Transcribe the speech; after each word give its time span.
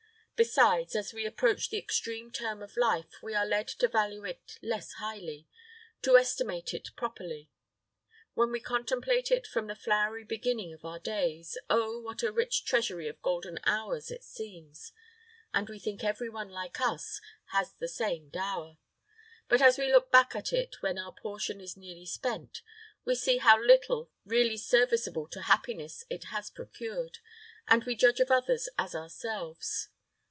Besides, 0.43 0.95
as 0.95 1.13
we 1.13 1.27
approach 1.27 1.69
the 1.69 1.77
extreme 1.77 2.31
term 2.31 2.63
of 2.63 2.75
life, 2.75 3.21
we 3.21 3.35
are 3.35 3.45
led 3.45 3.67
to 3.67 3.87
value 3.87 4.25
it 4.25 4.57
less 4.63 4.93
highly 4.93 5.47
to 6.01 6.17
estimate 6.17 6.73
it 6.73 6.89
properly. 6.95 7.51
When 8.33 8.51
we 8.51 8.59
contemplate 8.59 9.29
it 9.29 9.45
from 9.45 9.67
the 9.67 9.75
flowery 9.75 10.23
beginning 10.23 10.73
of 10.73 10.83
our 10.83 10.97
days, 10.97 11.59
oh, 11.69 11.99
what 12.01 12.23
a 12.23 12.31
rich 12.31 12.65
treasury 12.65 13.07
of 13.07 13.21
golden 13.21 13.59
hours 13.65 14.09
it 14.09 14.23
seems! 14.23 14.91
and 15.53 15.69
we 15.69 15.77
think 15.77 16.03
every 16.03 16.27
one 16.27 16.49
like 16.49 16.81
us 16.81 17.21
has 17.51 17.75
the 17.75 17.87
same 17.87 18.29
dower. 18.29 18.79
But 19.47 19.61
as 19.61 19.77
we 19.77 19.91
look 19.91 20.11
back 20.11 20.35
at 20.35 20.51
it 20.51 20.75
when 20.81 20.97
our 20.97 21.13
portion 21.13 21.61
is 21.61 21.77
nearly 21.77 22.07
spent, 22.07 22.63
we 23.05 23.13
see 23.13 23.37
how 23.37 23.61
little 23.63 24.09
really 24.25 24.57
serviceable 24.57 25.27
to 25.27 25.41
happiness 25.43 26.03
it 26.09 26.23
has 26.31 26.49
procured, 26.49 27.19
and 27.67 27.83
we 27.83 27.93
judge 27.95 28.19
of 28.19 28.31
others 28.31 28.67
as 28.79 28.95
ourselves. 28.95 29.89